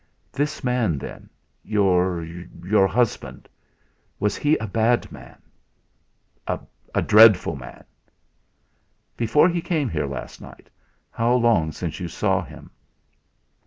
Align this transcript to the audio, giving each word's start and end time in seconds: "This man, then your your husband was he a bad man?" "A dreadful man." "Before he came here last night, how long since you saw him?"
"This 0.31 0.63
man, 0.63 0.97
then 0.97 1.29
your 1.63 2.23
your 2.23 2.87
husband 2.87 3.47
was 4.19 4.35
he 4.35 4.57
a 4.57 4.65
bad 4.65 5.11
man?" 5.11 5.39
"A 6.47 7.03
dreadful 7.03 7.55
man." 7.55 7.83
"Before 9.15 9.47
he 9.47 9.61
came 9.61 9.89
here 9.89 10.07
last 10.07 10.41
night, 10.41 10.71
how 11.11 11.35
long 11.35 11.71
since 11.71 11.99
you 11.99 12.07
saw 12.07 12.43
him?" 12.43 12.71